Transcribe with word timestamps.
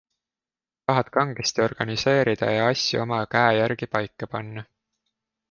Tahad 0.91 1.09
kangesti 1.17 1.63
organiseerida 1.65 2.49
ja 2.55 2.65
asju 2.71 2.99
oma 3.05 3.21
käe 3.37 3.53
järgi 3.59 3.91
paika 3.99 4.31
panna. 4.35 4.67